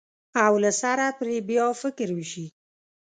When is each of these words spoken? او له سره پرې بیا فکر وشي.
او 0.45 0.53
له 0.63 0.71
سره 0.81 1.05
پرې 1.19 1.35
بیا 1.49 1.67
فکر 1.81 2.07
وشي. 2.17 2.45